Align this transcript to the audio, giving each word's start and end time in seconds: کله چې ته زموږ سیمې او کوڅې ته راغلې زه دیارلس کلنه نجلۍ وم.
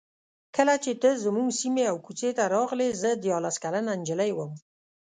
کله 0.55 0.73
چې 0.83 0.91
ته 1.01 1.09
زموږ 1.23 1.47
سیمې 1.59 1.83
او 1.91 1.97
کوڅې 2.05 2.29
ته 2.37 2.43
راغلې 2.55 2.89
زه 3.01 3.09
دیارلس 3.23 3.55
کلنه 3.63 3.91
نجلۍ 3.99 4.31
وم. 4.33 4.51